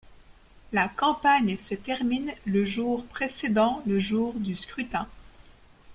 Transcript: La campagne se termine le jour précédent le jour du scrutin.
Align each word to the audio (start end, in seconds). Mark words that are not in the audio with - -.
La 0.71 0.87
campagne 0.87 1.57
se 1.59 1.75
termine 1.75 2.31
le 2.45 2.65
jour 2.65 3.05
précédent 3.05 3.83
le 3.85 3.99
jour 3.99 4.33
du 4.33 4.55
scrutin. 4.55 5.07